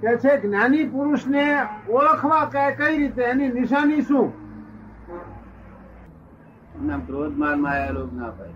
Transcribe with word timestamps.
કે 0.00 0.16
છે 0.16 0.40
જ્ઞાની 0.40 0.84
પુરુષને 0.84 1.66
ઓળખવા 1.88 2.44
કઈ 2.76 2.98
રીતે 2.98 3.22
એની 3.22 3.48
નિશાની 3.48 4.02
શું? 4.02 4.48
ક્રોધ 7.06 7.36
માન 7.36 7.60
માયા 7.60 7.90
લોભ 7.90 8.12
ના 8.14 8.30
પાય 8.30 8.50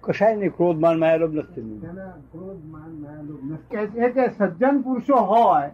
કશાય 0.00 0.36
નહીં 0.36 0.50
ક્રોધ 0.50 0.80
માન 0.80 0.98
માયા 0.98 1.16
લોભ 1.16 1.34
નથી 1.34 1.80
ક્રોધ, 2.32 2.64
માન, 2.64 2.90
માયા, 3.02 3.22
લોભ 3.22 3.52
નથી. 3.52 4.12
કે 4.12 4.28
સજ્જન 4.28 4.82
પુરુષો 4.82 5.16
હોય 5.16 5.70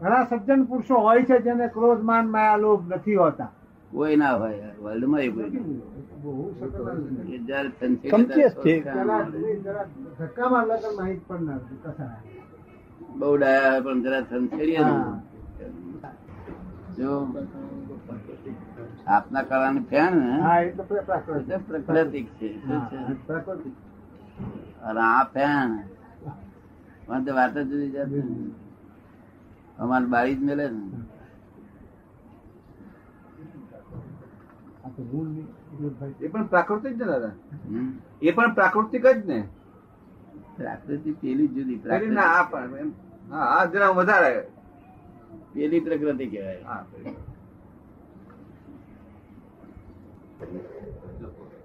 ઘણા 0.00 0.24
સજ્જન 0.24 0.64
પુરુષો 0.64 0.94
હોય 0.94 1.22
છે 1.22 1.38
જેને 1.38 1.68
ક્રોધ 1.68 2.02
માન 2.02 2.30
માયા 2.30 2.56
લોભ 2.56 2.92
નથી 2.92 3.14
હોતા. 3.14 3.48
કોઈ 3.92 4.16
ના 4.16 4.34
હોય 4.34 4.68
વર્લ્ડમાં 4.82 5.20
એ 5.20 5.28
કોઈ 5.28 5.50
બહુ 6.22 6.32
જ્યારે 7.46 7.70
ડાયા 13.36 13.80
પણ 13.80 14.02
જરા 14.02 14.22
સંચેડીએ 14.22 14.82
જો 16.96 17.12
આપના 19.06 19.42
કળાની 19.42 19.84
ફેણ 19.90 20.14
ને 20.16 20.32
હા 20.40 20.58
એટલે 20.60 20.84
પ્ર- 20.84 20.98
એ 20.98 21.00
તો 21.00 21.82
પ્રાકૃતિક. 21.86 22.26
છે 22.36 22.48
અને 24.82 25.00
આ 25.00 25.24
ફેણ 25.24 25.70
પણ 27.06 27.24
તે 27.24 27.30
વાત 27.30 27.54
જ 27.54 27.64
જુદી 27.64 27.90
જાત 27.90 28.10
અમારે 29.78 30.06
બારી 30.06 30.34
જ 30.34 30.42
મેલે 30.42 30.66
ને 30.68 30.82
આ 34.82 34.88
તો 34.88 34.88
ગુણ 34.88 34.88
ની- 34.88 34.88
વિરોધભાઈ. 34.88 34.89
એ 36.20 36.28
પણ 36.28 36.46
પ્રાકૃતિક 36.46 36.92
છે 36.92 37.04
દાદા. 37.04 37.32
એ 38.22 38.30
પણ 38.30 38.54
પ્રાકૃતિક 38.54 39.06
જ 39.06 39.26
ને. 39.26 39.48
પ્રાકૃતિક 40.56 41.20
પેલી 41.20 41.48
જુદી 41.48 41.76
પ્રાકૃતિક 41.76 42.12
ના 42.12 42.22
આ 42.22 42.42
પણ 42.42 42.92
હા 43.30 43.64
જરા 43.64 43.88
વધારે. 43.88 44.46
પેલી 45.52 45.80
પ્રકૃતિ 45.80 46.26
કહેવાય. 46.26 46.58
હા 46.66 46.84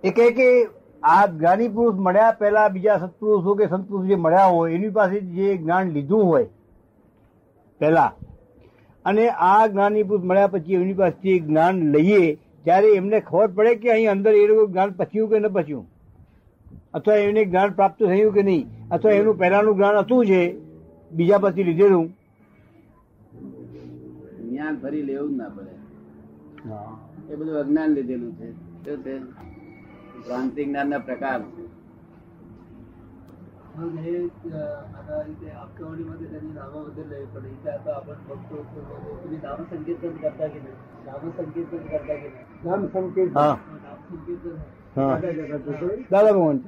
એ 0.03 0.11
કહે 0.11 0.31
કે 0.31 0.69
આ 1.03 1.27
જ્ઞાની 1.27 1.69
પુરુષ 1.69 1.95
મળ્યા 1.95 2.31
પહેલા 2.31 2.69
બીજા 2.69 2.97
સત્પુરુષો 2.97 3.55
કે 3.55 3.67
સંતપુરુષ 3.67 4.07
જે 4.07 4.15
મળ્યા 4.15 4.45
હોય 4.45 4.73
એની 4.73 4.89
પાસે 4.89 5.19
જે 5.19 5.57
જ્ઞાન 5.57 5.89
લીધું 5.89 6.25
હોય 6.25 6.45
પહેલા. 7.79 8.11
અને 9.05 9.29
આ 9.29 9.67
જ્ઞાની 9.67 10.03
પુરુષ 10.03 10.23
મળ્યા 10.23 10.47
પછી 10.47 10.73
એની 10.73 10.93
પાસેથી 10.93 11.39
જ્ઞાન 11.39 11.75
લઈએ 11.91 12.39
ત્યારે 12.65 12.89
એમને 12.95 13.19
ખબર 13.19 13.47
પડે 13.47 13.75
કે 13.75 13.91
અહીં 13.91 14.11
અંદર 14.11 14.33
એ 14.33 14.47
લોકો 14.47 14.63
જ્ઞાન 14.67 14.91
પચ્યું 14.91 15.29
કે 15.29 15.39
ન 15.39 15.47
પચ્યું 15.47 15.85
અથવા 16.93 17.17
એને 17.23 17.41
જ્ઞાન 17.45 17.71
પ્રાપ્ત 17.71 18.03
થયું 18.03 18.33
કે 18.33 18.43
નહીં 18.43 18.63
અથવા 18.91 19.17
એનું 19.19 19.39
પહેલાનું 19.39 19.75
જ્ઞાન 19.75 19.97
હતું 19.97 20.25
છે 20.25 20.41
બીજા 21.11 21.37
પછી 21.37 21.63
લીધેલું. 21.63 22.07
જ્ઞાન 24.49 24.75
ફરી 24.81 25.01
લેવું 25.01 25.29
જ 25.33 25.37
ના 25.37 25.49
પડે. 25.49 25.73
એ 27.33 27.35
બધું 27.35 27.57
અજ્ઞાન 27.59 27.89
લીધેલું 27.89 28.33
છે. 28.35 28.47
ક્રાંતિ 30.25 30.61
જ્ઞાન 30.65 30.87
ના 30.89 30.97
પ્રકાર 30.99 31.41
છે. 31.53 31.64
દાદા 33.75 35.11
ભગવાન 46.31 46.61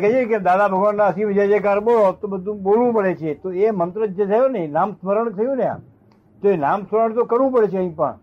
કહે 0.00 0.12
છે 0.12 0.24
કે 0.24 0.38
દાદા 0.38 0.68
ભગવાન 0.68 0.96
ના 0.96 1.10
શિવ 1.10 1.30
જય 1.30 1.46
જયકાર 1.46 1.80
બોલો. 1.80 2.12
તો 2.12 2.28
બધું 2.28 2.62
બોલવું 2.62 2.92
પડે 2.92 3.14
છે. 3.14 3.34
તો 3.34 3.52
એ 3.52 3.70
મંત્ર 3.70 4.06
જે 4.06 4.26
થયો 4.26 4.48
ને 4.48 4.66
નામ 4.66 4.92
સ્મરણ 4.92 5.30
થયું 5.30 5.56
ને 5.56 5.70
તો 6.42 6.48
એ 6.48 6.56
નામ 6.56 6.82
સ્મરણ 6.82 7.12
તો 7.12 7.24
કરવું 7.24 7.52
પડે 7.52 7.66
છે 7.66 7.76
અહીં 7.76 7.96
પણ. 7.96 8.14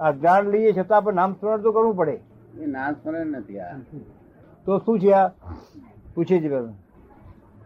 આ 0.00 0.10
જ્ઞાન 0.10 0.46
લઈએ 0.46 0.72
છતાં 0.72 1.04
પણ 1.04 1.14
નામ 1.14 1.32
સ્મરણ 1.32 1.60
તો 1.60 1.72
કરવું 1.72 1.96
પડે. 1.96 2.20
એ 2.58 2.66
નામ 2.66 2.92
સ્મરણ 2.92 3.26
નથી 3.26 3.58
આ. 3.58 3.76
તો 4.66 4.78
શું 4.78 5.00
છે 5.00 5.12
આ? 5.12 5.28
પૂછે 6.14 6.40
છે 6.40 6.48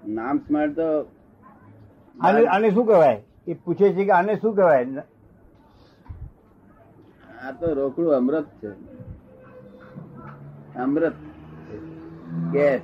નામ 0.06 0.38
સ્મરણ 0.38 0.72
તો 0.72 1.06
આને 2.20 2.46
આને 2.46 2.70
શું 2.70 2.86
કહેવાય? 2.86 3.22
એ 3.46 3.54
પૂછે 3.54 3.92
છે 3.92 4.04
કે 4.04 4.10
આને 4.10 4.36
શું 4.36 4.54
કહેવાય? 4.54 4.86
આ 7.46 7.52
તો 7.52 7.74
રોકડું 7.74 8.16
અમૃત 8.16 8.46
છે. 8.62 8.70
અમૃત. 10.78 11.12
ગેસ. 12.52 12.80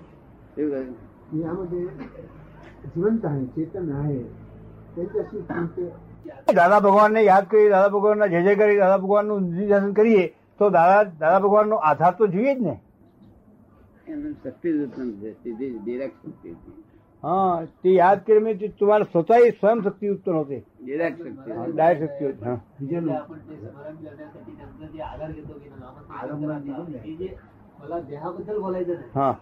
દાદા 6.54 6.80
ભગવાન 6.80 7.12
ને 7.12 7.22
યાદ 7.22 7.44
કરી 7.44 7.68
દાદા 7.68 7.88
ભગવાન 7.88 8.18
ના 8.18 8.26
જય 8.26 8.42
જય 8.42 8.54
કરી 8.54 8.76
દાદા 8.76 8.98
ભગવાનનું 8.98 9.92
કરીએ 9.92 10.26
તો 10.58 10.70
દાદા 10.70 11.02
દાદા 11.02 11.38
ભગવાન 11.38 11.68
નો 11.68 11.76
આધાર 11.76 12.14
તો 12.14 12.26
જોઈએ 12.26 12.54
જ 12.54 12.58
ને. 12.62 12.80
હા 17.22 17.54
તે 17.82 17.90
યાદ 17.92 18.20
કરી 18.24 18.40
મેં 18.40 18.58
તમારા 18.74 19.06
સ્વતઃ 19.06 19.30
સ્વયં 19.54 19.82
શક્તિ 19.82 20.10
ઉત્પન્ન 20.10 20.34
હોતે. 20.34 20.58
શક્તિ 21.20 21.72
ડાયરેક્ટ 21.72 22.12
શક્તિ 22.12 22.24
હા. 29.14 29.32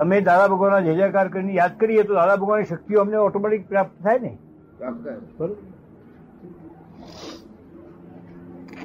અમે 0.00 0.20
દાદા 0.22 0.48
ભગવાનના 0.48 0.82
જય 0.82 0.94
જયકાર 0.96 1.28
કરીને 1.28 1.54
યાદ 1.54 1.78
કરીએ 1.78 2.04
તો 2.04 2.14
દાદા 2.14 2.36
ભગવાનની 2.36 2.68
શક્તિઓ 2.68 3.00
અમને 3.00 3.18
ઓટોમેટિક 3.20 3.68
પ્રાપ્ત 3.68 3.96
થાય 4.02 4.20
ને? 4.20 4.32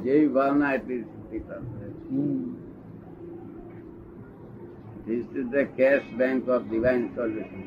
જેવી 0.03 0.29
ભાવના 0.29 0.73
એટલી 0.73 1.01
શક્તિ 1.03 1.39
પ્રાપ્ત 1.41 1.67
થાય 1.73 1.91
This 5.05 5.25
is 5.39 5.45
the 5.51 5.63
cash 5.77 6.05
bank 6.19 6.47
of 6.47 6.61
divine 6.73 7.05
solution. 7.15 7.61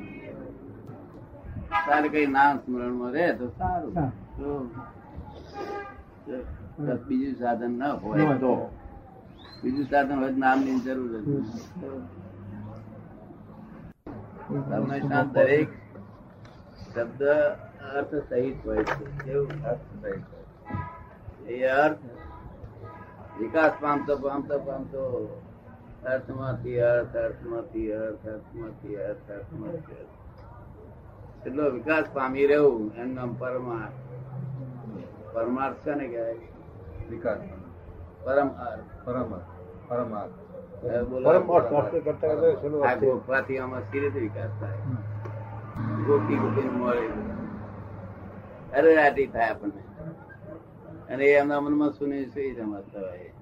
તારે 1.86 2.08
કઈ 2.14 2.26
નામ 2.36 2.54
સ્મરણમાં 2.64 3.10
રહે 3.16 3.26
તો 3.40 3.46
સારું. 3.58 3.92
બીજું 7.08 7.34
સાધન 7.40 7.72
ન 7.80 7.82
હોય 8.04 8.26
તો. 8.44 8.52
બીજું 9.62 9.86
સાધન 9.90 10.16
હોય 10.22 10.32
નામની 10.44 10.78
જરૂર 10.86 11.12
નથી. 11.20 11.42
દરેક 15.36 15.70
શબ્દ 16.92 17.22
અર્થ 17.96 18.14
સહિત 18.28 18.56
હોય 18.66 18.84
છે. 18.84 19.04
કેવું 19.24 19.56
અર્થ 19.72 19.86
સહિત. 20.02 20.24
એ 21.48 21.56
અર્થ 21.80 22.02
વિકાસ 23.40 23.74
પામતો 23.82 24.14
પામતો 24.24 24.54
પામતો 24.68 25.00
અર્થમાંથી 26.06 26.80
અર્થ 26.80 27.16
અર્થમાંથી 27.16 27.92
અર્થ 27.92 28.26
અર્થમાંથી 28.26 28.96
અર્થ 28.96 29.30
અર્થમાંથી 29.30 29.92
અર્થ. 29.92 31.46
એટલો 31.46 31.70
વિકાસ 31.70 32.04
પામી 32.12 32.46
રહેવું 32.46 32.92
એનું 32.94 33.14
નામ 33.14 33.34
પરમાર્થ. 33.34 33.92
પરમાર્થ 35.34 35.76
છે 35.76 35.94
ને 35.94 36.08
કહેવાય? 36.08 36.34
વિકાસ 37.10 37.38
પરમ 38.24 38.48
અર્થ. 38.48 39.08
પરમાર્થ 39.08 39.44
પરમાર્થ. 39.88 40.30
ગોખવાથી 42.98 43.58
આમાં 43.58 43.80
વિકાસ 43.92 44.50
થાય? 44.60 44.78
ગોખી 46.06 46.36
ગોખીને 46.36 46.70
મળે. 46.70 47.08
અરેરાટી 48.78 49.26
થાય 49.26 49.50
આપણને. 49.50 49.82
અને 51.14 51.24
એ 51.24 51.36
એમના 51.36 51.60
મનમાં 51.60 51.90
સુની 51.90 52.26
સુઈ 52.26 52.50
જમા 52.50 52.82
હોય 52.94 53.32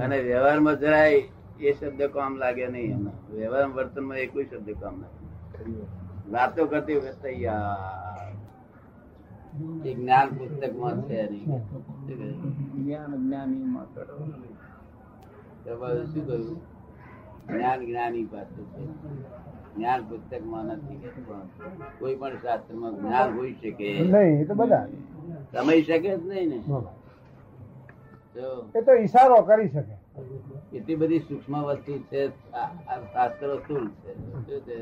અને 0.00 0.22
વ્યવહારમાં 0.22 0.78
જરાય 0.78 1.28
એ 1.60 1.72
શબ્દ 1.72 2.02
કામ 2.02 2.36
લાગ્યા 2.36 2.68
નહીં 2.68 2.92
એમાં. 2.92 3.14
વ્યવહાર 3.32 3.68
વર્તનમાં 3.68 4.18
એ 4.18 4.26
કોઈ 4.26 4.44
શબ્દ 4.44 4.70
કામ 4.80 5.00
લાગે 5.00 5.26
વાતો 6.30 6.66
કરતી 6.66 6.96
વખતે 6.96 7.12
તૈયાર 7.22 8.32
એ 9.84 9.94
જ્ઞાન 9.94 10.28
પુસ્તકમાં 10.28 11.02
છે 11.02 11.28
નહીં. 11.30 11.62
જ્ઞાન 12.74 13.12
જ્ઞાનીમાં 13.14 13.94
કરો 13.94 14.16
તમારે 15.64 16.06
શું 16.06 16.26
કહ્યું? 16.26 16.60
જ્ઞાન 17.48 17.80
જ્ઞાની 17.86 18.24
પાસે 18.24 18.62
છે. 18.62 18.82
જ્ઞાન 19.76 20.04
પુસ્તકમાં 20.04 20.64
નથી. 20.64 21.10
કોઈ 21.98 22.14
પણ 22.14 22.36
શાસ્ત્રમાં 22.42 22.94
જ્ઞાન 23.00 23.34
હોઈ 23.36 23.52
શકે. 23.52 24.00
નહીં 24.02 24.40
એ 24.40 24.44
તો 24.44 24.54
બધા. 24.54 24.86
સમય 25.52 25.82
શકે 25.82 26.18
જ 26.18 26.26
નહીં 26.26 26.48
ને. 26.48 26.58
એ 28.76 28.80
તો 28.80 28.92
ઈશારો 28.94 29.42
કરી 29.42 29.68
શકે. 29.68 29.96
એટલી 30.76 30.94
બધી 30.94 31.18
સૂક્ષ્મ 31.18 31.54
વસ્તુ 31.62 31.98
છે 31.98 32.28
શાસ્ત્રો 33.12 33.58
સ્થૂળ 33.58 33.88
છે. 33.88 34.12
શું 34.14 34.60
છે? 34.60 34.76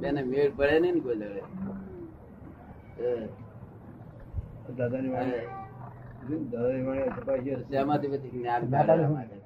તેને 0.00 0.22
મેળ 0.22 0.50
પડે 0.56 0.80
નહીં 0.80 0.94
ને 0.94 1.00
કોઈ 1.00 1.16
દડે. 1.16 1.42
દાદાની 4.76 5.08
વાણી 5.08 6.40
દાદાની 6.52 6.84
વાણી 6.86 7.12
તપાસી 7.16 7.56
શેમાંથી 7.70 8.08
બધી 8.08 8.28
જ્ઞાન? 8.28 9.39